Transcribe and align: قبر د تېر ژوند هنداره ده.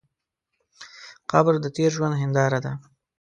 قبر 1.31 1.53
د 1.61 1.65
تېر 1.75 1.89
ژوند 1.95 2.15
هنداره 2.21 2.59
ده. 2.65 2.73